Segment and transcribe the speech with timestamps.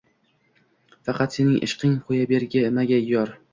[1.09, 3.37] Faqat sening ishqing qo‘ybermagay, yor.